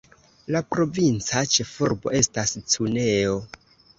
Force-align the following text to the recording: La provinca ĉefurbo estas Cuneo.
La 0.53 0.61
provinca 0.75 1.43
ĉefurbo 1.57 2.13
estas 2.21 2.57
Cuneo. 2.71 3.39